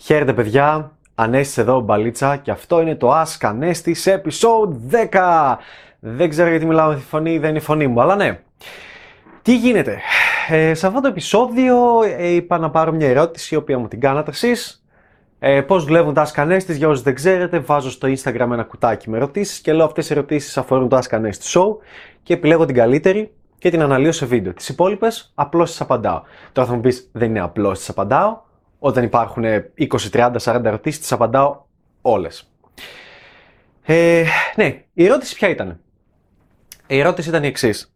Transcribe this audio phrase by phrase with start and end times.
[0.00, 5.56] Χαίρετε παιδιά, Ανέστης εδώ μπαλίτσα και αυτό είναι το Ask Ανέστης episode 10.
[6.00, 8.40] Δεν ξέρω γιατί μιλάω με τη φωνή, δεν είναι η φωνή μου, αλλά ναι.
[9.42, 9.98] Τι γίνεται;
[10.48, 11.76] Ε, σε αυτό το επεισόδιο
[12.18, 14.84] ε, είπα να πάρω μια ερώτηση, η οποία μου την κάνατε εσείς.
[15.38, 19.10] Ε, Πώς δουλεύουν τα Ask Ανέστης, για όσους δεν ξέρετε, βάζω στο Instagram ένα κουτάκι
[19.10, 21.76] με ερωτήσεις και λέω αυτές οι ερωτήσεις αφορούν το Ask Ανέστης Show
[22.22, 24.52] και επιλέγω την καλύτερη και την αναλύω σε βίντεο.
[24.54, 26.22] Τις υπόλοιπες απλώς τις απαντάω.
[26.52, 28.46] Τώρα θα μου πεις, δεν είναι απλώς τις απαντάω
[28.78, 31.62] όταν υπάρχουν 20, 30, 40 ερωτήσεις, τις απαντάω
[32.02, 32.50] όλες.
[33.82, 34.24] Ε,
[34.56, 35.80] ναι, η ερώτηση ποια ήταν.
[36.86, 37.92] Η ερώτηση ήταν η εξής.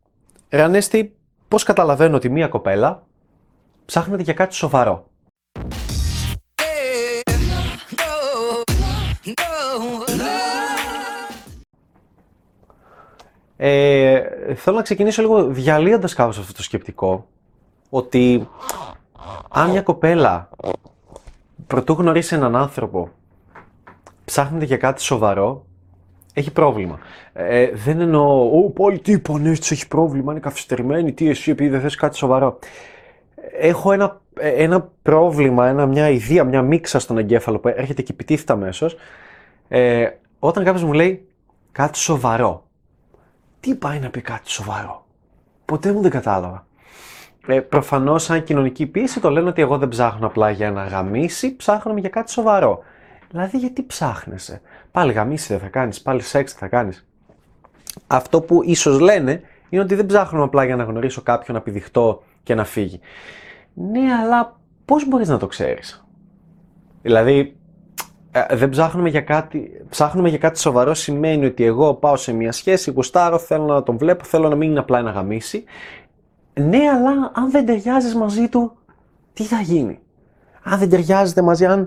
[0.48, 1.16] Ρανέστη,
[1.48, 3.06] πώς καταλαβαίνω ότι μία κοπέλα
[3.84, 5.10] ψάχνεται για κάτι σοβαρό;
[13.64, 17.28] Ε, θέλω να ξεκινήσω λίγο διαλύοντας κάπως αυτό το σκεπτικό
[17.90, 18.48] ότι
[19.48, 20.48] αν μια κοπέλα
[21.66, 23.08] πρωτού γνωρίσει έναν άνθρωπο,
[24.24, 25.64] ψάχνεται για κάτι σοβαρό,
[26.32, 26.98] έχει πρόβλημα.
[27.32, 31.68] Ε, δεν εννοώ, Ω, πάλι τι είπα, ναι, έχει πρόβλημα, είναι καθυστερημένη, τι εσύ, επειδή
[31.68, 32.58] δεν θες κάτι σοβαρό.
[33.58, 38.52] Έχω ένα, ένα πρόβλημα, ένα, μια ιδέα, μια μίξα στον εγκέφαλο που έρχεται και επιτίθεται
[38.52, 38.96] αμέσως.
[39.68, 41.28] Ε, όταν κάποιος μου λέει
[41.72, 42.64] κάτι σοβαρό,
[43.60, 45.04] τι πάει να πει κάτι σοβαρό;
[45.64, 46.66] Ποτέ μου δεν κατάλαβα.
[47.46, 51.56] Ε, Προφανώς, σαν κοινωνική πίεση, το λένε ότι εγώ δεν ψάχνω απλά για ένα γαμίσι,
[51.56, 52.82] ψάχνω για κάτι σοβαρό.
[53.30, 57.06] Δηλαδή, γιατί ψάχνεσαι; Πάλι γαμίσι δεν θα κάνεις, πάλι σεξ θα κάνεις.
[58.06, 62.22] Αυτό που ίσως λένε είναι ότι δεν ψάχνω απλά για να γνωρίσω κάποιον, να πηδηχτώ
[62.42, 63.00] και να φύγει.
[63.74, 66.04] Ναι, αλλά πώς μπορείς να το ξέρεις;
[67.02, 67.56] Δηλαδή,
[68.30, 72.52] ε, δεν ψάχνουμε για κάτι, ψάχνουμε για κάτι σοβαρό σημαίνει ότι εγώ πάω σε μια
[72.52, 75.64] σχέση, γουστάρω, θέλω να τον βλέπω, θέλω να μην είναι απλά ένα γαμίσι
[76.54, 78.72] ναι, αλλά αν δεν ταιριάζεις μαζί του,
[79.32, 80.00] τι θα γίνει;
[80.62, 81.86] Αν δεν ταιριάζετε μαζί, αν.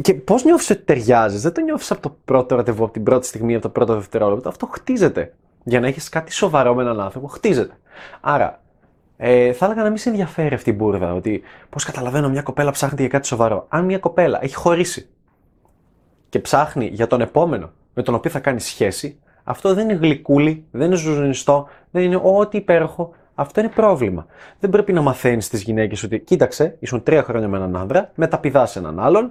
[0.00, 3.26] Και πώς νιώθεις ότι ταιριάζεις, δεν το νιώθεις από το πρώτο ραντεβού, από την πρώτη
[3.26, 4.48] στιγμή, από το πρώτο δευτερόλεπτο.
[4.48, 5.34] Αυτό χτίζεται.
[5.64, 7.78] Για να έχεις κάτι σοβαρό με έναν άνθρωπο, χτίζεται.
[8.20, 8.62] Άρα,
[9.16, 12.70] ε, θα έλεγα να μην σε ενδιαφέρει αυτή η μπουρδα, ότι πώς καταλαβαίνω μια κοπέλα
[12.70, 13.66] ψάχνει για κάτι σοβαρό.
[13.68, 15.08] Αν μια κοπέλα έχει χωρίσει
[16.28, 20.66] και ψάχνει για τον επόμενο με τον οποίο θα κάνει σχέση, αυτό δεν είναι γλυκούλι,
[20.70, 23.14] δεν είναι ζουζουνιστό, δεν είναι ό,τι υπέροχο.
[23.38, 24.26] Αυτό είναι πρόβλημα.
[24.60, 28.76] Δεν πρέπει να μαθαίνεις τις γυναίκες ότι κοίταξε, ήσουν τρία χρόνια με έναν άντρα, μεταπηδάς
[28.76, 29.30] έναν άλλον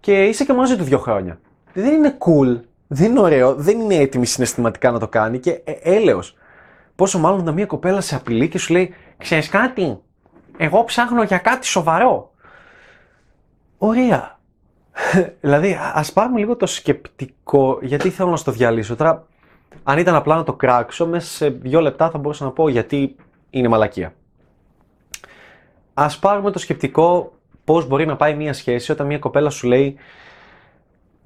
[0.00, 1.40] και είσαι και μαζί του δύο χρόνια.
[1.72, 5.72] Δεν είναι cool, δεν είναι ωραίο, δεν είναι έτοιμη συναισθηματικά να το κάνει και ε,
[5.82, 6.36] έλεος.
[6.96, 9.98] Πόσο μάλλον όταν μια κοπέλα σε απειλεί και σου λέει, ξέρεις κάτι,
[10.56, 12.32] εγώ ψάχνω για κάτι σοβαρό.
[13.78, 14.38] Ωραία.
[15.40, 18.96] δηλαδή, α πάρουμε λίγο το σκεπτικό, γιατί θέλω να στο διαλύσω.
[18.96, 19.26] Τώρα,
[19.82, 23.16] αν ήταν απλά να το κράξω, μέσα σε δύο λεπτά θα μπορούσα να πω γιατί
[23.50, 24.14] είναι μαλακία.
[25.94, 27.32] Α πάρουμε το σκεπτικό
[27.64, 29.96] πώς μπορεί να πάει μια σχέση όταν μια κοπέλα σου λέει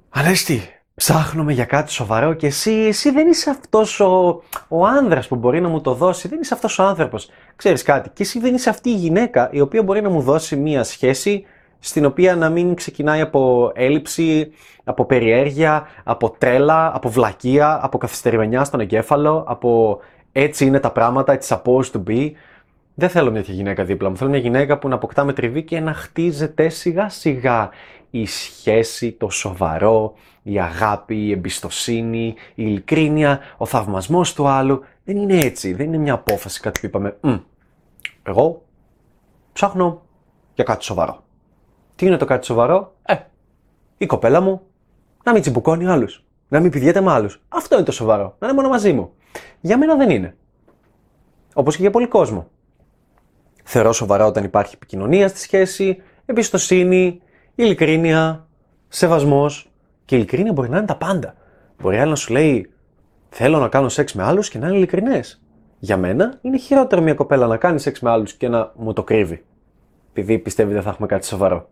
[0.09, 0.61] Ανέστη,
[0.95, 5.61] ψάχνουμε για κάτι σοβαρό και εσύ, εσύ δεν είσαι αυτός ο, ο άνδρας που μπορεί
[5.61, 7.29] να μου το δώσει, δεν είσαι αυτός ο άνθρωπος.
[7.55, 10.55] Ξέρεις κάτι, και εσύ δεν είσαι αυτή η γυναίκα η οποία μπορεί να μου δώσει
[10.55, 11.45] μια σχέση
[11.79, 14.51] στην οποία να μην ξεκινάει από έλλειψη,
[14.83, 19.99] από περιέργεια, από τρέλα, από βλακεία, από καθυστερημενιά στον εγκέφαλο, από
[20.37, 22.31] έτσι είναι τα πράγματα, it's supposed to be.
[22.95, 24.17] Δεν θέλω μια τέτοια γυναίκα δίπλα μου.
[24.17, 27.69] Θέλω μια γυναίκα που να αποκτά με τριβή και να χτίζεται σιγά σιγά
[28.09, 30.13] η σχέση, το σοβαρό,
[30.43, 32.25] η αγάπη, η εμπιστοσύνη,
[32.55, 34.83] η ειλικρίνεια, ο θαυμασμός του άλλου.
[35.03, 37.17] Δεν είναι έτσι, δεν είναι μια απόφαση κάτι που είπαμε
[38.23, 38.65] εγώ
[39.53, 40.01] ψάχνω
[40.53, 41.23] για κάτι σοβαρό.
[41.95, 43.15] Τι είναι το κάτι σοβαρό; Ε,
[43.97, 44.61] η κοπέλα μου
[45.23, 46.23] να μην τσιμπουκώνει άλλους.
[46.47, 47.41] Να μην πηδιέται με άλλους.
[47.49, 48.35] Αυτό είναι το σοβαρό.
[48.39, 49.13] Να είναι μόνο μαζί μου.
[49.61, 50.35] Για μένα δεν είναι.
[51.53, 52.47] Όπως και για πολλοί κόσμο.
[53.63, 57.21] Θεωρώ σοβαρά όταν υπάρχει επικοινωνία στη σχέση, εμπιστοσύνη,
[57.55, 58.47] ειλικρίνεια,
[58.87, 59.69] σεβασμός.
[60.05, 61.35] Και η ειλικρίνεια μπορεί να είναι τα πάντα.
[61.77, 62.69] Μπορεί να σου λέει
[63.37, 65.41] Θέλω να κάνω σεξ με άλλους και να είναι ειλικρινές.
[65.79, 69.03] Για μένα είναι χειρότερο μια κοπέλα να κάνει σεξ με άλλους και να μου το
[69.03, 69.43] κρύβει.
[70.09, 71.69] Επειδή πιστεύει δεν θα έχουμε κάτι σοβαρό.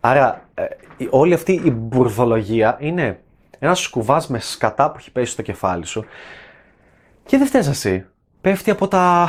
[0.00, 0.64] Άρα, ε,
[1.10, 3.20] όλη αυτή η μπουρδολογία είναι
[3.58, 6.04] ένας σκουβάς με σκατά που έχει πέσει στο κεφάλι σου
[7.26, 8.06] και δεν φταίεις εσύ.
[8.40, 9.28] Πέφτει από τα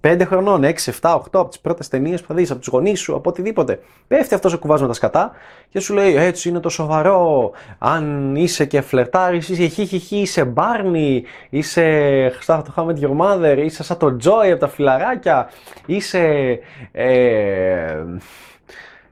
[0.00, 3.00] 5 χρονών, 6, 7, 8, από τις πρώτες ταινίες που θα δεις, από τους γονείς
[3.00, 3.80] σου, από οτιδήποτε.
[4.06, 5.32] Πέφτει αυτός ο κουβάς με τα σκατά
[5.68, 7.50] και σου λέει Έτσι είναι το σοβαρό.
[7.78, 13.82] Αν είσαι και φλερτάρεις, είσαι χι, είσαι μπάρνι, είσαι How το How Your Mother, είσαι
[13.82, 15.50] σαν το Joy από τα φιλαράκια,
[15.86, 16.58] είσαι.
[16.92, 18.04] Ε,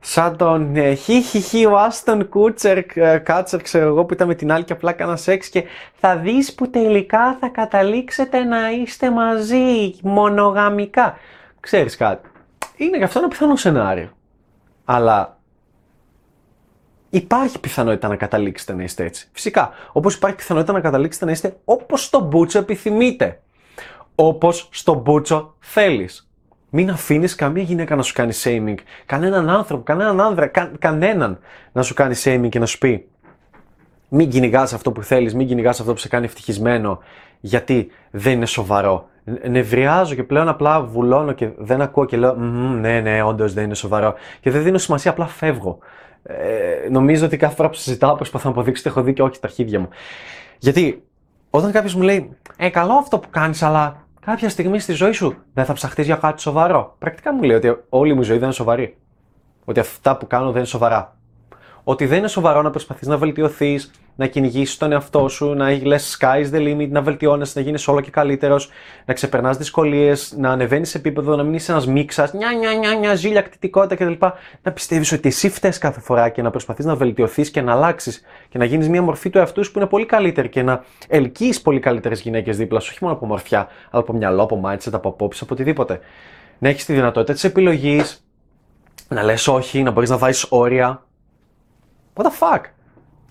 [0.00, 4.26] σαν τον ε, χι χι χι ο Άστον Κούτσερ, ε, Κάτσερ ξέρω εγώ που ήταν
[4.26, 5.64] με την άλλη και απλά κάνα σεξ και
[5.94, 11.16] θα δεις που τελικά θα καταλήξετε να είστε μαζί μονογαμικά.
[11.60, 12.28] Ξέρεις κάτι,
[12.76, 14.10] είναι και αυτό ένα πιθανό σενάριο.
[14.84, 15.38] Αλλά
[17.10, 19.28] υπάρχει πιθανότητα να καταλήξετε να είστε έτσι.
[19.32, 23.40] Φυσικά, όπως υπάρχει πιθανότητα να καταλήξετε να είστε όπως στο μπούτσο επιθυμείτε.
[24.14, 26.29] Όπως στο μπούτσο θέλεις.
[26.70, 31.38] Μην αφήνεις καμία γυναίκα να σου κάνει shaming, κανέναν άνθρωπο, κανέναν άνδρα, κα, κανέναν
[31.72, 33.08] να σου κάνει shaming και να σου πει
[34.10, 36.98] μην κυνηγάς αυτό που θέλεις, μην κυνηγάς αυτό που σε κάνει ευτυχισμένο,
[37.40, 39.08] γιατί δεν είναι σοβαρό.
[39.48, 42.34] Νευριάζω και πλέον απλά βουλώνω και δεν ακούω και λέω
[42.80, 44.14] Ναι, ναι, όντως δεν είναι σοβαρό.
[44.40, 45.78] Και δεν δίνω σημασία, απλά φεύγω.
[46.22, 49.40] Ε, νομίζω ότι κάθε φορά που συζητάω προσπαθώ να αποδείξω ότι έχω δει και όχι
[49.40, 49.88] τα αρχίδια μου.
[50.58, 51.02] Γιατί
[51.50, 55.36] όταν κάποιος μου λέει Ε, καλό αυτό που κάνεις, αλλά κάποια στιγμή στη ζωή σου
[55.54, 56.96] δεν θα ψαχτείς για κάτι σοβαρό.
[56.98, 58.96] Πρακτικά μου λέει ότι όλη μου η ζωή δεν είναι σοβαρή.
[59.64, 61.16] Ότι αυτά που κάνω δεν είναι σοβαρά.
[61.84, 63.90] Ότι δεν είναι σοβαρό να προσπαθείς να βελτιωθείς,
[64.20, 68.00] να κυνηγήσεις τον εαυτό σου, να λες sky's the limit, να βελτιώνεσαι, να γίνεις όλο
[68.00, 68.70] και καλύτερος,
[69.04, 72.94] να ξεπερνάς δυσκολίες, να ανεβαίνεις σε επίπεδο, να μην είσαι ένας μίξας, νιά, νιά, νιά,
[72.94, 74.26] νιά, ζήλια, κτητικότητα κτλ.
[74.62, 78.22] Να πιστεύεις ότι εσύ φταίει κάθε φορά και να προσπαθείς να βελτιωθείς και να αλλάξεις
[78.48, 81.60] και να γίνεις μια μορφή του εαυτού σου που είναι πολύ καλύτερη και να ελκύεις
[81.60, 85.08] πολύ καλύτερες γυναίκες δίπλα σου, όχι μόνο από μορφιά, αλλά από μυαλό, από mindset, από
[85.08, 86.00] απόψη, από οτιδήποτε.
[86.58, 88.24] Να έχεις τη δυνατότητα της επιλογής,
[89.08, 91.04] να λες όχι, να μπορείς να βάζεις όρια.
[92.14, 92.60] What the fuck?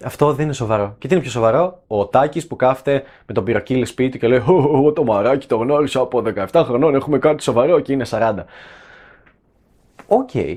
[0.03, 0.95] Αυτό δεν είναι σοβαρό.
[0.97, 4.37] Και τι είναι πιο σοβαρό, ο Τάκης που κάθεται με τον μπυροκοίλι σπίτι και λέει:
[4.47, 8.33] Εγώ το Μαράκι το γνώρισα από 17 χρονών, έχουμε κάτι σοβαρό και είναι 40.
[10.07, 10.29] OK.
[10.33, 10.55] Okay.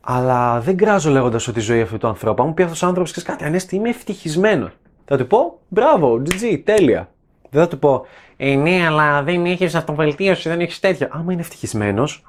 [0.00, 2.42] Αλλά δεν κράζω λέγοντας ότι η ζωή αυτού του ανθρώπου.
[2.42, 4.70] Αν μου πει αυτός ο άνθρωπος, ξέρεις κάτι, Ανέστη, είμαι ευτυχισμένος.
[5.04, 7.08] Θα του πω: Μπράβο, GG, τέλεια.
[7.50, 8.06] Δεν θα του πω:
[8.36, 11.08] Ε, ναι, αλλά δεν έχεις αυτοβελτίωση, δεν έχεις τέτοια.
[11.12, 12.24] Άμα είναι ευτυχισμένος,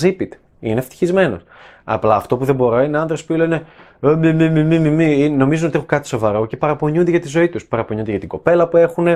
[0.00, 0.28] zip it.
[0.60, 1.42] Είναι ευτυχισμένος.
[1.84, 3.62] Απλά αυτό που δεν μπορώ είναι άντρες που λένε
[4.00, 7.28] «Ε, μη, μη, μη, μη, μη, νομίζουν ότι έχουν κάτι σοβαρό και παραπονιούνται για τη
[7.28, 7.66] ζωή τους.
[7.66, 9.06] Παραπονιούνται για την κοπέλα που έχουν,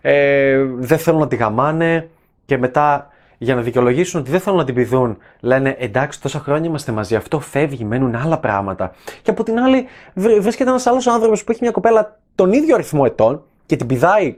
[0.00, 2.08] ε, δεν θέλουν να τη γαμάνε
[2.44, 3.08] και μετά
[3.38, 7.14] για να δικαιολογήσουν ότι δεν θέλουν να την πηδούν, λένε εντάξει, τόσα χρόνια είμαστε μαζί,
[7.14, 8.92] αυτό φεύγει, μένουν άλλα πράγματα.
[9.22, 13.02] Και από την άλλη, βρίσκεται ένας άλλος άνθρωπος που έχει μια κοπέλα τον ίδιο αριθμό
[13.06, 14.36] ετών και την πηδάει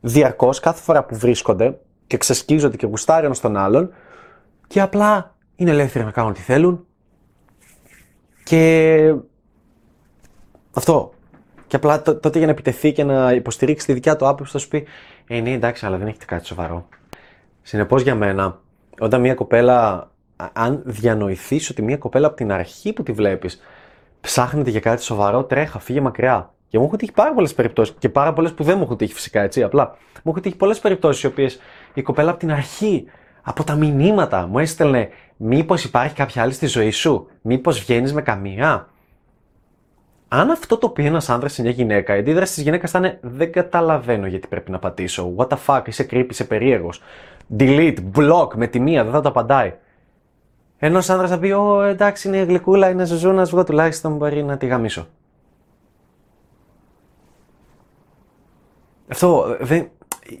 [0.00, 3.92] διαρκώς κάθε φορά που βρίσκονται και ξεσκίζονται και γουστάρει ένας τον άλλον
[4.66, 6.86] και απλά είναι ελεύθεροι να κάνουν ό,τι θέλουν.
[8.44, 9.14] Και
[10.72, 11.12] αυτό.
[11.66, 14.68] Και απλά τότε για να επιτεθεί και να υποστηρίξει τη δικιά του άποψη θα σου
[14.68, 14.86] πει
[15.26, 16.88] Ε, ναι, εντάξει, αλλά δεν έχετε κάτι σοβαρό.
[17.62, 18.60] Συνεπώς για μένα,
[18.98, 20.10] όταν μια κοπέλα,
[20.52, 23.60] αν διανοηθείς ότι μια κοπέλα από την αρχή που τη βλέπεις
[24.20, 26.54] ψάχνεται για κάτι σοβαρό, τρέχα, φύγε μακριά.
[26.68, 29.12] Και μου έχουν τύχει πάρα πολλές περιπτώσεις και πάρα πολλές που δεν μου έχουν τύχει
[29.12, 29.62] φυσικά έτσι.
[29.62, 31.60] Απλά μου έχουν τύχει πολλές περιπτώσεις οι οποίες
[31.94, 33.04] η κοπέλα από την αρχή,
[33.42, 35.08] από τα μηνύματα, μου έστελνε
[35.42, 38.88] Μήπως υπάρχει κάποια άλλη στη ζωή σου, Μήπως βγαίνεις με καμία;
[40.28, 43.18] Αν αυτό το πει ένας άντρα σε μια γυναίκα, η αντίδραση της γυναίκας θα είναι
[43.22, 45.34] Δεν καταλαβαίνω γιατί πρέπει να πατήσω.
[45.36, 47.02] What the fuck, είσαι creepy, είσαι περίεργος.
[47.58, 49.74] Delete, block με τη μία, δεν θα το απαντάει.
[50.78, 54.56] Ενώ ο άντρα θα πει: Ω, εντάξει, είναι γλυκούλα, είναι ζουζούνας, βγω τουλάχιστον μπορεί να
[54.56, 55.06] τη γαμίσω.
[59.08, 59.90] Αυτό δεν.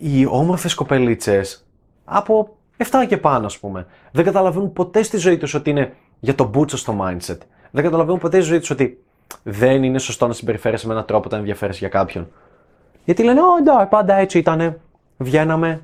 [0.00, 1.66] Οι όμορφες κοπελίτσες
[2.04, 2.59] από
[2.90, 3.86] 7 και πάνω, ας πούμε.
[4.12, 7.38] Δεν καταλαβαίνουν ποτέ στη ζωή τους ότι είναι για το μπούτσο στο mindset.
[7.70, 9.04] Δεν καταλαβαίνουν ποτέ στη ζωή τους ότι
[9.42, 12.28] δεν είναι σωστό να συμπεριφέρεσαι με έναν τρόπο όταν ενδιαφέρεσαι για κάποιον.
[13.04, 14.80] Γιατί λένε, Ω, εντάξει, πάντα έτσι ήταν.
[15.16, 15.82] Βγαίναμε.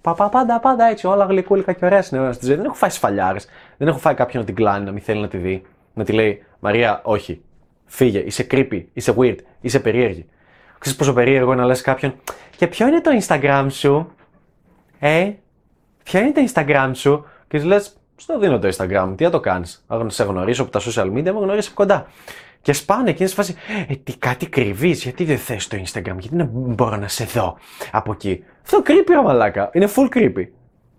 [0.00, 1.06] Παπα, πάντα, πάντα έτσι.
[1.06, 2.56] Όλα γλυκούλικα και ωραία στην στη ζωή.
[2.56, 3.46] Δεν έχω φάει σφαλιάρες.
[3.76, 5.62] Δεν έχω φάει κάποιον να την κλάνει, να μην θέλει να τη δει.
[5.94, 7.42] Να τη λέει, Μαρία, όχι.
[7.86, 10.26] Φύγε, είσαι creepy, είσαι weird, είσαι περίεργη.
[10.78, 12.14] Ξέρεις πόσο περίεργο είναι να λες κάποιον
[12.56, 14.12] Και ποιο είναι το Instagram σου;
[14.98, 15.30] Ε,
[16.08, 19.40] ποια είναι το Instagram σου, και τη λες, στο δίνω το Instagram, τι θα το
[19.40, 22.06] κάνεις; Να σε γνωρίσω από τα social media, με γνωρίσει από κοντά.
[22.62, 23.54] Και σπάνε εκείνη φάση,
[23.88, 27.56] ε, τι κάτι κρύβεις, γιατί δεν θες το Instagram, γιατί δεν μπορώ να σε δω
[27.92, 28.44] από εκεί.
[28.62, 29.70] Αυτό creepy, ρε μαλάκα.
[29.72, 30.46] Είναι full creepy.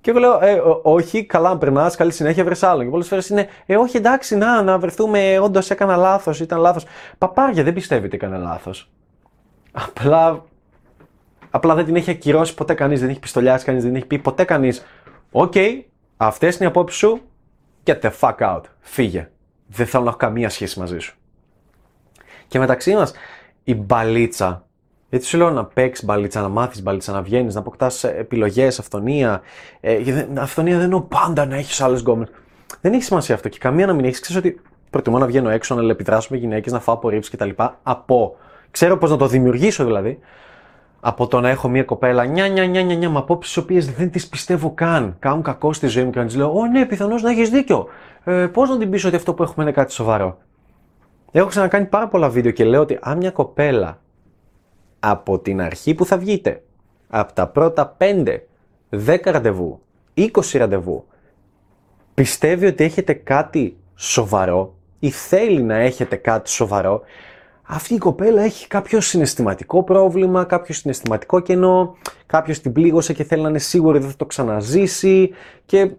[0.01, 2.83] Και εγώ λέω, ε, όχι, καλά, αν περνάς, καλή συνέχεια, βρες άλλο.
[2.83, 6.85] Και πολλές φορές είναι, ε, όχι, εντάξει, να, να βρεθούμε, όντως έκανα λάθος, ήταν λάθος.
[7.17, 8.89] Παπάρια, δεν πιστεύετε ότι έκανε λάθος.
[9.71, 10.43] Απλά,
[11.49, 14.43] απλά δεν την έχει ακυρώσει ποτέ κανείς, δεν έχει πιστολιάσει κανείς, δεν έχει πει ποτέ
[14.43, 14.85] κανείς
[15.31, 15.81] OK, okay,
[16.17, 17.21] αυτές είναι οι απόψεις σου.
[17.83, 18.61] Get the fuck out.
[18.79, 19.29] Φύγε.
[19.67, 21.17] Δεν θέλω να έχω καμία σχέση μαζί σου.
[22.47, 23.13] Και μεταξύ μας,
[23.63, 24.63] η μπαλίτσα.
[25.09, 29.41] Γιατί σου λέω να παίξεις μπαλίτσα, να μάθεις μπαλίτσα, να βγαίνεις, να αποκτάς επιλογές, αυθονία.
[29.79, 32.27] Ε, αυθονία δεν είναι πάντα να έχεις άλλε γκόμε.
[32.81, 34.19] Δεν έχει σημασία αυτό και καμία να μην έχεις.
[34.19, 37.49] Ξέρεις ότι προτιμώ να βγαίνω έξω, να λεπιδράσω με γυναίκες, να φάω απορρίψεις κτλ.
[37.83, 38.35] Από.
[38.71, 40.19] Ξέρω πώς να το δημιουργήσω δηλαδή
[40.99, 43.91] από το να έχω μια κοπέλα νιά νιά νιά νιά, νιά με απόψεις τις οποίες
[43.91, 45.15] δεν τις πιστεύω καν.
[45.19, 47.87] Κάνουν κακό στη ζωή μου και να τη λέω: Ω ναι, πιθανώς να έχεις δίκιο.
[48.23, 50.37] Ε, Πώς να την πεις ότι αυτό που έχουμε είναι κάτι σοβαρό;
[51.31, 53.99] Έχω ξανακάνει πάρα πολλά βίντεο και λέω ότι αν μια κοπέλα
[54.99, 56.63] από την αρχή που θα βγείτε,
[57.07, 58.37] από τα πρώτα 5,
[59.05, 59.81] 10 ραντεβού,
[60.15, 61.05] 20 ραντεβού,
[62.13, 67.01] πιστεύει ότι έχετε κάτι σοβαρό, ή θέλει να έχετε κάτι σοβαρό,
[67.71, 71.95] αυτή η κοπέλα έχει κάποιο συναισθηματικό πρόβλημα, κάποιο συναισθηματικό κενό,
[72.25, 75.29] κάποιος την πλήγωσε και θέλει να είναι σίγουρη ότι δεν θα το ξαναζήσει
[75.65, 75.91] και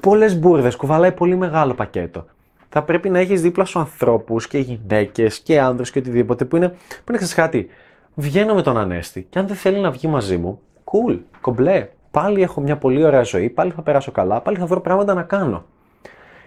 [0.00, 2.26] πολλές μπουρδες, κουβαλάει πολύ μεγάλο πακέτο.
[2.68, 6.68] Θα πρέπει να έχεις δίπλα σου ανθρώπους και γυναίκες και άνδρες και οτιδήποτε που είναι,
[7.04, 7.68] που είναι κάτι.
[8.14, 12.42] Βγαίνω με τον Ανέστη και αν δεν θέλει να βγει μαζί μου, cool, κομπλέ, πάλι
[12.42, 15.64] έχω μια πολύ ωραία ζωή, πάλι θα περάσω καλά, πάλι θα βρω πράγματα να κάνω.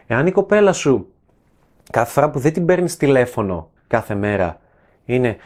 [0.08, 1.08] Εάν η κοπέλα σου
[1.91, 4.60] κάθε φορά που δεν την παίρνεις τηλέφωνο κάθε μέρα
[5.05, 5.38] είναι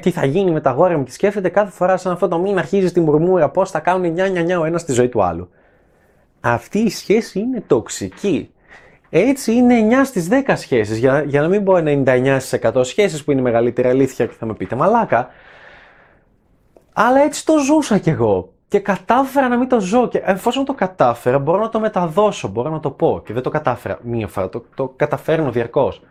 [0.00, 2.58] τι θα γίνει με τα γόρια μου και σκέφτεται κάθε φορά σαν αυτό το μην
[2.58, 5.50] αρχίζει την μουρμούρα πώς θα κάνουν 9-9 ο ένας στη ζωή του άλλου.
[6.40, 8.50] Αυτή η σχέση είναι τοξική.
[9.10, 13.40] Έτσι είναι 9 στις 10 σχέσεις, για, για να μην πω 99% σχέσεις που είναι
[13.40, 15.30] μεγαλύτερη αλήθεια και θα με πείτε μαλάκα.
[16.92, 18.52] Αλλά έτσι το ζούσα κι εγώ.
[18.68, 20.08] Και κατάφερα να μην το ζω.
[20.08, 23.22] Και εφόσον το κατάφερα, μπορώ να το μεταδώσω, μπορώ να το πω.
[23.24, 26.02] Και δεν το κατάφερα μία φορά, το, το καταφέρνω διαρκώς.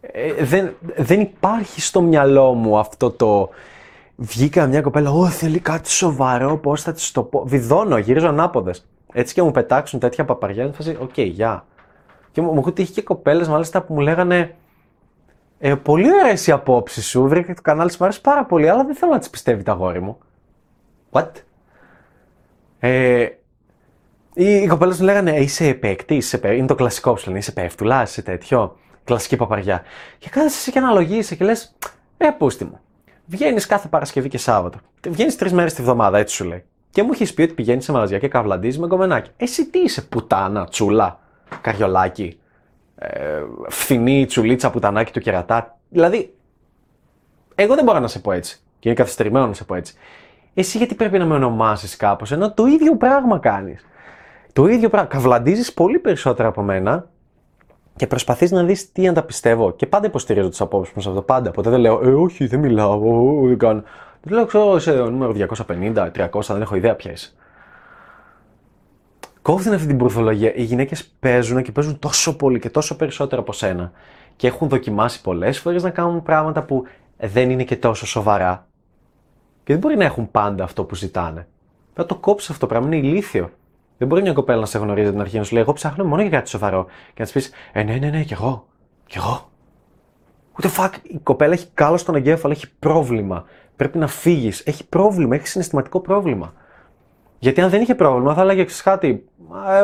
[0.00, 3.48] Ε, δεν, δεν υπάρχει στο μυαλό μου αυτό το.
[4.16, 7.42] Βγήκα μια κοπέλα, Ω, θέλει κάτι σοβαρό, πώς θα της το πω.
[7.46, 8.86] Βιδώνω, γυρίζω ανάποδες.
[9.12, 11.64] Έτσι και μου πετάξουν τέτοια παπαριά, θα φάση, οκ, γεια.
[12.32, 14.54] Και μου, μου έχουν τύχει και κοπέλες, μάλιστα, που μου λέγανε,
[15.58, 18.84] ε, Πολύ ωραίες οι απόψεις σου, βρήκα το κανάλι σου, μου αρέσει πάρα πολύ, αλλά
[18.84, 20.18] δεν θέλω να τις πιστεύει τ' αγόρι μου.
[21.10, 21.30] What?
[22.84, 23.28] Ε,
[24.34, 26.54] οι, οι κοπέλες μου λέγανε Είσαι παίκτη, είσαι παί...
[26.54, 28.76] είναι το κλασικό που λένε Είσαι πέφτουλας, είσαι τέτοιο.
[29.04, 29.82] Κλασική παπαριά.
[30.18, 31.74] Και κάθεσαι και αναλογείσαι και λες,
[32.16, 32.80] Ε, πούστη μου.
[33.26, 34.78] Βγαίνεις κάθε Παρασκευή και Σάββατο.
[35.08, 36.64] Βγαίνεις τρεις μέρες τη βδομάδα, έτσι σου λέει.
[36.90, 39.30] Και μου έχεις πει ότι πηγαίνεις σε μαγαζιά και καβλαντίζεις με γκομενάκι.
[39.36, 41.20] Εσύ τι είσαι, πουτάνα, τσούλα,
[41.60, 42.38] καριολάκι,
[42.94, 45.78] ε, φθηνή τσουλίτσα πουτανάκι του κερατά.
[45.88, 46.34] Δηλαδή,
[47.54, 48.60] εγώ δεν μπορώ να σε πω έτσι.
[48.78, 49.94] Και είναι καθυστερημένο να σε πω έτσι
[50.54, 53.86] εσύ γιατί πρέπει να με ονομάσεις κάπως, ενώ το ίδιο πράγμα κάνεις.
[54.52, 55.08] Το ίδιο πράγμα.
[55.08, 57.08] Καβλαντίζεις πολύ περισσότερο από μένα
[57.96, 59.72] και προσπαθείς να δεις τι αν τα πιστεύω.
[59.72, 61.22] Και πάντα υποστηρίζω τι απόψεις μου σε αυτό.
[61.22, 61.50] Πάντα.
[61.50, 63.00] Ποτέ δεν λέω, Ε, όχι, δεν μιλάω,
[63.46, 63.82] δεν κάνω.
[64.22, 67.32] Δεν λέω, ξέρω, σε νούμερο 250, 300, δεν έχω ιδέα ποια είσαι.
[69.42, 70.54] Κόβουν αυτή την πουρθολογία.
[70.54, 73.92] Οι γυναίκες παίζουν και παίζουν τόσο πολύ και τόσο περισσότερο από σένα.
[74.36, 76.84] Και έχουν δοκιμάσει πολλές φορές να κάνουν πράγματα που
[77.16, 78.66] δεν είναι και τόσο σοβαρά.
[79.64, 81.46] Και δεν μπορεί να έχουν πάντα αυτό που ζητάνε.
[81.94, 83.50] Πρέπει να το κόψεις αυτό το πράγμα, είναι ηλίθιο.
[83.98, 86.22] Δεν μπορεί μια κοπέλα να σε γνωρίζει την αρχή να σου λέει: Εγώ ψάχνω μόνο
[86.22, 86.84] για κάτι σοβαρό.
[86.84, 88.66] Και να της πεις: Ε, ναι, ναι, ναι, κι εγώ.
[89.06, 89.50] Κι εγώ.
[90.58, 93.44] Ούτε fuck, η κοπέλα έχει κάλο στον εγκέφαλο, έχει πρόβλημα.
[93.76, 94.60] Πρέπει να φύγεις.
[94.66, 96.52] Έχει πρόβλημα, έχει συναισθηματικό πρόβλημα.
[97.38, 99.24] Γιατί αν δεν είχε πρόβλημα, θα έλεγε κάτι.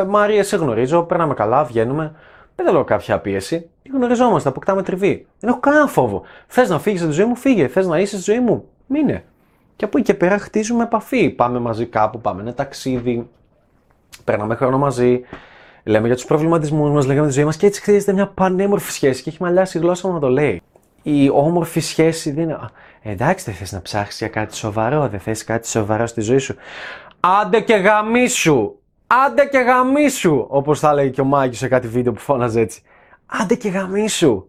[0.00, 2.12] Ε, Μάρια, σε γνωρίζω, περνάμε καλά, βγαίνουμε.
[2.54, 3.70] Δεν θέλω κάποια πίεση.
[3.92, 5.26] Γνωριζόμαστε, αποκτάμε τριβή.
[5.40, 6.22] Δεν έχω κανένα φόβο.
[6.46, 7.68] Θες να φύγεις από τη ζωή μου, φύγε.
[7.68, 9.24] Θες να είσαι στη ζωή μου, μείνε.
[9.78, 11.30] Και από εκεί και πέρα χτίζουμε επαφή.
[11.30, 13.28] Πάμε μαζί κάπου, πάμε ένα ταξίδι,
[14.24, 15.20] περνάμε χρόνο μαζί,
[15.84, 19.22] λέμε για τους προβληματισμούς μας, λέγαμε τη ζωή μας και έτσι χτίζεται μια πανέμορφη σχέση
[19.22, 20.62] και έχει μαλλιάσει η γλώσσα μου να το λέει.
[21.02, 22.58] Η όμορφη σχέση δεν είναι.
[23.02, 26.54] Εντάξει, δεν θες να ψάξεις για κάτι σοβαρό, δεν θες κάτι σοβαρό στη ζωή σου.
[27.20, 28.74] Άντε και γαμίσου!
[29.06, 30.46] Άντε και γαμίσου!
[30.48, 32.82] Όπως θα λέει και ο Μάκης σε κάτι βίντεο που φώναζε έτσι.
[33.26, 34.46] Άντε και γαμίσου!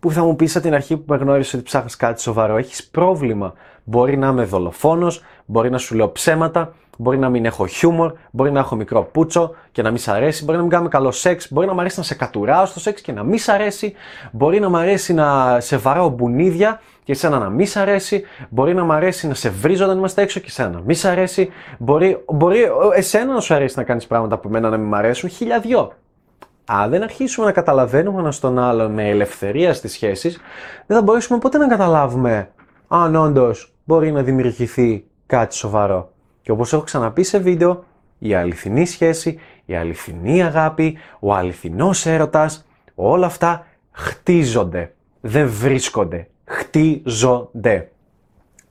[0.00, 2.56] Που θα μου πεις από την αρχή που με γνώρισες ότι ψάχνεις κάτι σοβαρό.
[2.56, 3.54] Έχεις πρόβλημα.
[3.84, 8.50] Μπορεί να είμαι δολοφόνος, μπορεί να σου λέω ψέματα, μπορεί να μην έχω χιούμορ, μπορεί
[8.50, 11.52] να έχω μικρό πούτσο και να μην σ' αρέσει, μπορεί να μην κάνουμε καλό σεξ,
[11.52, 13.94] μπορεί να μου αρέσει να σε κατουράω στο σεξ και να μην σ' αρέσει,
[14.32, 18.74] μπορεί να μου αρέσει να σε βαράω μπουνίδια και εσένα να μην σ' αρέσει, μπορεί
[18.74, 21.50] να μου αρέσει να σε βρίζω όταν είμαστε έξω και εσένα να μην σ' αρέσει,
[21.78, 22.60] μπορεί, μπορεί
[22.94, 25.92] εσένα να σου αρέσει να κάνεις πράγματα που εμένα να μην μ' αρέσουν, χιλιαδιό.
[26.64, 30.40] Αν δεν αρχίσουμε να καταλαβαίνουμε ένα τον άλλο με ελευθερία στις σχέσεις,
[30.86, 32.50] δεν θα μπορέσουμε ποτέ να καταλάβουμε
[32.94, 36.12] αν όντως μπορεί να δημιουργηθεί κάτι σοβαρό.
[36.42, 37.84] Και όπως έχω ξαναπεί σε βίντεο,
[38.18, 47.90] η αληθινή σχέση, η αληθινή αγάπη, ο αληθινός έρωτας, όλα αυτά χτίζονται, δεν βρίσκονται, χτίζονται.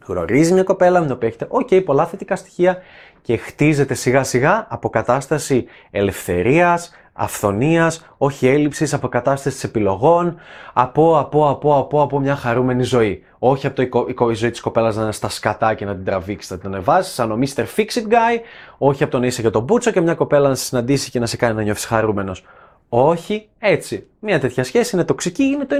[0.05, 2.77] Γνωρίζει μια κοπέλα με την οποία έχετε, οκ, πολλά θετικά στοιχεία
[3.21, 10.39] και χτίζεται σιγά σιγά από κατάσταση ελευθερίας, αυθονίας, όχι έλλειψης, από κατάσταση επιλογών,
[10.73, 13.23] από, από, από, από, από μια χαρούμενη ζωή.
[13.39, 16.51] Όχι από το η ζωή της κοπέλας να είναι στα σκατά και να την τραβήξεις,
[16.51, 17.65] να την ανεβάσεις, σαν ο Mr.
[17.75, 18.39] Fix It Guy,
[18.77, 21.19] όχι από το να είσαι για τον μπούτσο και μια κοπέλα να σε συναντήσει και
[21.19, 22.43] να σε κάνει να νιώθεις χαρούμενος.
[22.93, 24.07] Όχι έτσι.
[24.19, 25.75] Μια τέτοια σχέση είναι τοξική, είναι το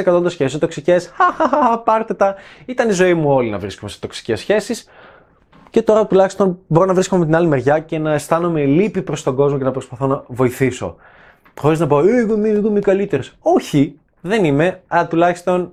[0.00, 1.10] 99% των σχέσεων τοξικές.
[1.16, 2.34] Χαχαχα, πάρτε τα.
[2.66, 4.88] Ήταν η ζωή μου όλη να βρίσκομαι σε τοξικές σχέσεις.
[5.72, 9.22] Και τώρα τουλάχιστον μπορώ να βρίσκομαι με την άλλη μεριά και να αισθάνομαι λύπη προς
[9.22, 10.96] τον κόσμο και να προσπαθώ να βοηθήσω.
[11.60, 13.22] Χωρίς να πω, «Ε, εγώ είμαι, εγώ είμαι καλύτερο.
[13.40, 15.72] Όχι, δεν είμαι, αλλά τουλάχιστον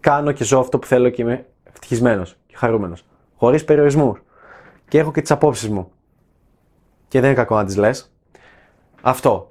[0.00, 3.04] κάνω και ζω αυτό που θέλω και είμαι ευτυχισμένος και χαρούμενος.
[3.36, 4.22] Χωρίς περιορισμούς.
[4.88, 5.90] Και έχω και τις απόψεις μου.
[7.08, 8.12] και δεν είναι κακό να τις λες.
[9.02, 9.46] Αυτό.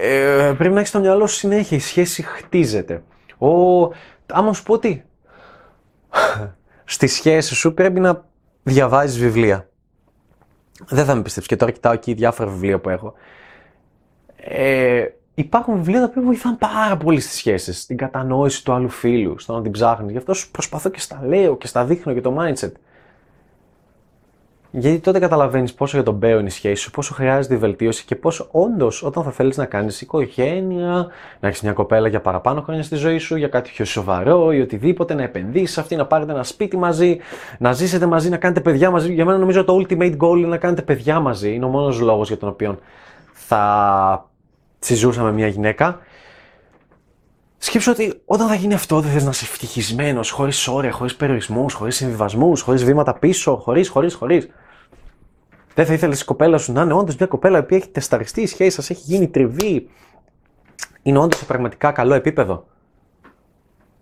[0.00, 1.76] Ε, πρέπει να έχεις στο μυαλό σου συνέχεια.
[1.76, 3.02] Η σχέση χτίζεται.
[3.38, 3.48] Ο,
[4.32, 5.02] άμα σου πω τι.
[6.84, 8.24] Στη σχέση σου πρέπει να
[8.62, 9.68] διαβάζεις βιβλία.
[10.88, 11.46] Δεν θα με πιστέψεις.
[11.46, 13.14] Και τώρα κοιτάω εκεί διάφορα βιβλία που έχω.
[14.36, 19.38] Ε, υπάρχουν βιβλία τα οποία βοηθάνε πάρα πολύ στις σχέσεις, στην κατανόηση του άλλου φίλου,
[19.38, 20.10] στο να την ψάχνεις.
[20.10, 22.72] Γι' αυτό σου προσπαθώ και στα λέω και στα δείχνω και το mindset.
[24.76, 28.04] Γιατί τότε καταλαβαίνεις πόσο για τον Μπέο είναι η σχέση σου, πόσο χρειάζεται η βελτίωση
[28.04, 31.06] και πόσο όντως όταν θα θέλεις να κάνεις οικογένεια,
[31.40, 34.60] να έχεις μια κοπέλα για παραπάνω χρόνια στη ζωή σου, για κάτι πιο σοβαρό ή
[34.60, 37.18] οτιδήποτε, να επενδύσεις αυτή, να πάρετε ένα σπίτι μαζί,
[37.58, 39.12] να ζήσετε μαζί, να κάνετε παιδιά μαζί.
[39.12, 41.54] Για μένα νομίζω το ultimate goal είναι να κάνετε παιδιά μαζί.
[41.54, 42.78] Είναι ο μόνος λόγος για τον οποίο
[43.32, 44.30] θα
[44.78, 45.98] συζούσα με μια γυναίκα.
[47.58, 51.72] Σκέψω ότι όταν θα γίνει αυτό, δεν θες να είσαι ευτυχισμένος, χωρίς όρια, χωρίς περιορισμούς,
[51.72, 54.48] χωρίς συμβιβασμούς, χωρίς βήματα πίσω, χωρίς, χωρίς, χωρίς.
[55.74, 58.46] Δεν θα ήθελες η κοπέλα σου να είναι όντως μια κοπέλα που έχει τεσταριστεί η
[58.46, 59.88] σχέση σας, έχει γίνει τριβή.
[61.02, 62.66] Είναι όντως σε πραγματικά καλό επίπεδο.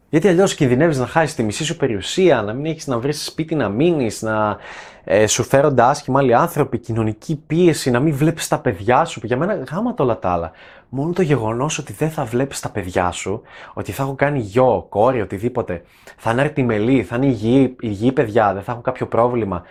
[0.09, 3.55] Γιατί αλλιώς κινδυνεύεις να χάσεις τη μισή σου περιουσία, να μην έχεις να βρεις σπίτι
[3.55, 4.57] να μείνεις, να
[5.05, 9.21] ε, σου φέρονται άσχημα άλλοι άνθρωποι, κοινωνική πίεση, να μην βλέπεις τα παιδιά σου.
[9.25, 10.51] Για μένα γάματα όλα τα άλλα.
[10.89, 13.43] Μόνο το γεγονός ότι δεν θα βλέπεις τα παιδιά σου,
[13.75, 15.83] ότι θα έχω κάνει γιο, κόρη, οτιδήποτε,
[16.17, 19.63] θα είναι αρτιμελή, θα είναι υγιή, υγιή παιδιά, δεν θα έχω κάποιο πρόβλημα.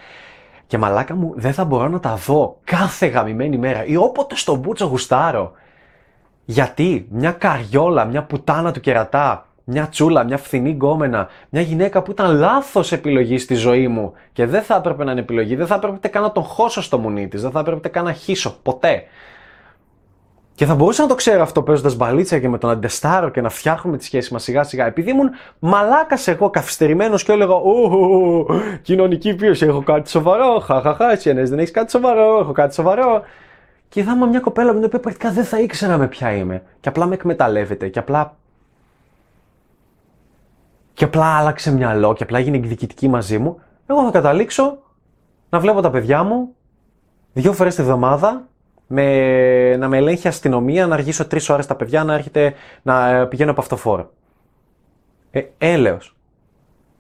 [0.71, 4.59] Και μαλάκα μου δεν θα μπορώ να τα δω κάθε γαμημένη μέρα ή όποτε στον
[4.59, 5.51] μπούτσο γουστάρω.
[6.45, 12.11] Γιατί μια καριόλα, μια πουτάνα του κερατά, μια τσούλα, μια φθηνή γκόμενα, μια γυναίκα που
[12.11, 15.75] ήταν λάθος επιλογή στη ζωή μου και δεν θα έπρεπε να είναι επιλογή, δεν θα
[15.75, 19.03] έπρεπε καν να τον χώσω στο μουνί της, δεν θα έπρεπε καν να χύσω, ποτέ.
[20.55, 23.50] Και θα μπορούσα να το ξέρω αυτό παίζοντας μπαλίτσα και με τον αντεστάρο και να
[23.50, 24.86] φτιάχνουμε τη σχέση μας σιγά σιγά.
[24.86, 25.29] Επειδή ήμουν
[25.60, 28.46] μαλάκας εγώ καθυστερημένος και έλεγα Ω,
[28.81, 30.60] κοινωνική πίεση, έχω κάτι σοβαρό.
[30.60, 33.22] Χαχαχά, εσύ δεν έχεις κάτι σοβαρό, έχω κάτι σοβαρό.
[33.89, 36.63] Και είδαμε μια κοπέλα με την οποία πρακτικά δεν θα ήξερα με ποια είμαι.
[36.79, 37.88] Και απλά με εκμεταλλεύεται.
[37.88, 38.35] Και απλά.
[40.94, 43.59] Και απλά άλλαξε μυαλό και απλά έγινε εκδικητική μαζί μου.
[43.85, 44.77] Εγώ θα καταλήξω
[45.50, 46.55] να βλέπω τα παιδιά μου
[47.33, 48.48] δύο φορές τη βδομάδα
[48.91, 53.25] με, να με ελέγχει αστυνομία, να αργήσω τρεις ώρες τα παιδιά, να έρχεται να ε,
[53.25, 54.11] πηγαίνω από αυτοφόρο.
[55.31, 56.15] Ε, έλεος.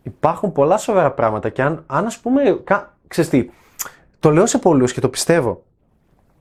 [0.03, 3.49] Υπάρχουν πολλά σοβαρά πράγματα και αν, αν ας πούμε, κα, ξέρεις τι,
[4.19, 5.63] το λέω σε πολλούς και το πιστεύω,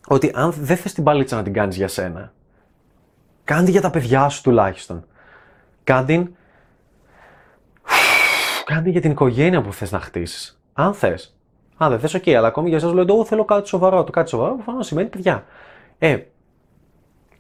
[0.07, 2.33] ότι αν δεν θες την παλίτσα να την κάνεις για σένα,
[3.45, 5.05] κάντε για τα παιδιά σου τουλάχιστον.
[5.85, 6.31] Κάντε
[8.65, 10.61] κάντε για την οικογένεια που θες να χτίσεις.
[10.73, 11.40] Αν θες.
[11.85, 14.05] Α, δεν θες, OK, αλλά ακόμη για εσάς λέω: Εγώ θέλω κάτι σοβαρό.
[14.05, 15.45] Το κάτι σοβαρό προφανώς σημαίνει παιδιά.
[15.99, 16.19] Ε,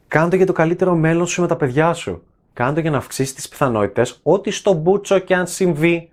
[0.08, 2.22] κάντο για το καλύτερο μέλλον σου με τα παιδιά σου.
[2.52, 6.10] Κάντο για να αυξήσεις τις πιθανότητες ότι στο μπούτσο και αν συμβεί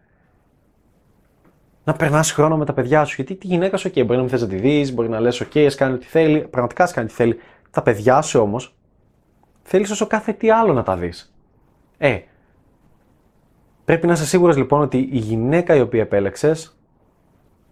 [1.84, 3.14] να περνάς χρόνο με τα παιδιά σου.
[3.16, 5.44] Γιατί τη γυναίκα σου, OK, μπορεί να μην θες να τη δεις, μπορεί να λες:
[5.44, 6.40] OK, ας κάνει ό,τι θέλει.
[6.40, 7.40] Πραγματικά ας κάνει ό,τι θέλει.
[7.72, 8.76] Τα παιδιά σου όμως
[9.64, 11.34] θέλεις όσο κάθε τι άλλο να τα δεις.
[11.98, 12.20] Ε,
[13.86, 16.77] πρέπει να είσαι σίγουρος λοιπόν ότι η γυναίκα η οποία επέλεξες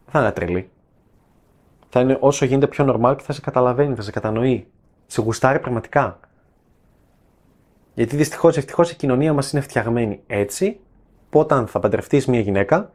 [0.08, 0.70] θα είναι τρελή.
[1.90, 4.68] Θα είναι όσο γίνεται πιο normal και θα σε καταλαβαίνει, θα σε κατανοεί.
[5.06, 6.20] Σε γουστάρει πραγματικά.
[7.94, 10.80] Γιατί δυστυχώς, ευτυχώς η κοινωνία μας είναι φτιαγμένη έτσι,
[11.30, 12.92] που όταν θα παντρευτείς μια γυναίκα,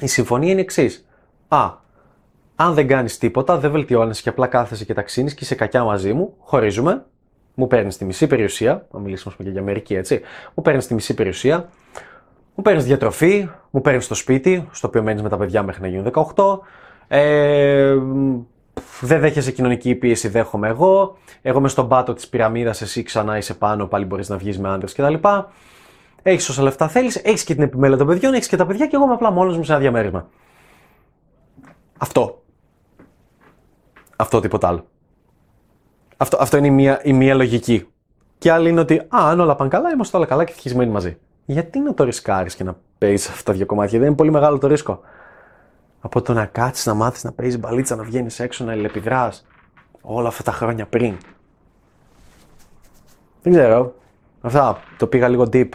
[0.00, 1.08] η συμφωνία είναι εξής.
[1.48, 1.70] Α,
[2.56, 6.12] αν δεν κάνεις τίποτα, δεν βελτιώνεσαι και απλά κάθεσαι και ταξίνεις και είσαι κακιά μαζί
[6.12, 7.04] μου, χωρίζουμε.
[7.54, 10.20] Μου παίρνεις τη μισή περιουσία, να μιλήσουμε και για Αμερική έτσι.
[10.54, 11.68] Μου παίρνεις τη μισή περιουσία,
[12.56, 15.88] μου παίρνεις διατροφή, μου παίρνεις το σπίτι, στο οποίο μένεις με τα παιδιά μέχρι να
[15.88, 16.58] γίνουν 18.
[17.08, 17.96] Ε,
[19.00, 21.16] δεν δέχεσαι κοινωνική πίεση, δέχομαι εγώ.
[21.42, 24.68] Εγώ είμαι στον πάτο της πυραμίδας, εσύ ξανά είσαι πάνω, πάλι μπορείς να βγεις με
[24.68, 25.14] άντρες κτλ.
[26.22, 28.96] Έχεις όσα λεφτά θέλεις, έχεις και την επιμέλεια των παιδιών, έχεις και τα παιδιά και
[28.96, 30.28] εγώ είμαι απλά μόνος μου σε ένα διαμέρισμα.
[31.98, 32.42] Αυτό.
[34.16, 34.86] Αυτό τίποτα άλλο.
[36.16, 37.86] Αυτό, αυτό είναι η μία, η μία λογική.
[38.38, 41.18] Και άλλη είναι ότι, α, αν όλα πάνε καλά, είμαστε όλα καλά και ευτυχισμένοι μαζί
[41.46, 43.98] γιατί να το ρισκάρεις και να παίζεις αυτά τα δύο κομμάτια.
[43.98, 45.00] Δεν είναι πολύ μεγάλο το ρίσκο.
[46.00, 49.32] Από το να κάτσεις να μάθεις να παίζεις μπαλίτσα, να βγαίνεις έξω, να ελεπιδρά
[50.00, 51.16] όλα αυτά τα χρόνια πριν.
[53.42, 53.94] Δεν ξέρω.
[54.40, 54.78] Αυτά.
[54.96, 55.68] Το πήγα λίγο deep.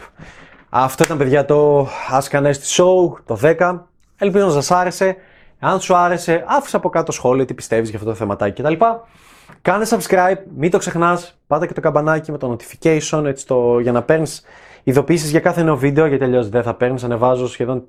[0.68, 3.78] Αυτό ήταν παιδιά το Ask an Show, το 10.
[4.18, 5.16] Ελπίζω να σας άρεσε.
[5.58, 8.84] Αν σου άρεσε, άφησε από κάτω σχόλιο τι πιστεύεις για αυτό το θεματάκι κτλ.
[9.62, 11.40] Κάνε subscribe, μην το ξεχνάς.
[11.46, 14.42] Πάτα και το καμπανάκι με το notification έτσι το, για να παίρνεις
[14.82, 17.04] ειδοποιήσεις για κάθε νέο βίντεο, γιατί αλλιώς δεν θα παίρνεις.
[17.04, 17.84] Ανεβάζω σχεδόν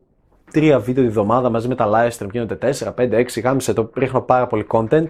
[0.52, 2.30] τρία βίντεο τη βδομάδα μαζί με τα live stream.
[2.32, 3.42] Γίνονται 4, 5, 6.
[3.44, 5.06] Γάμισε το, ρίχνω πάρα πολύ content.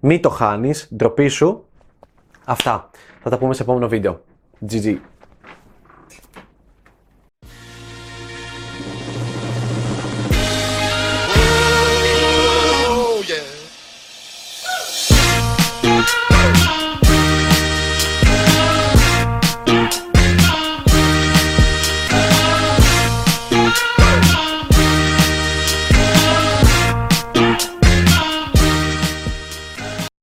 [0.00, 1.64] Μην το χάνεις, ντροπή σου.
[2.44, 2.90] Αυτά.
[3.22, 4.20] Θα τα πούμε σε επόμενο βίντεο.
[4.70, 4.96] GG.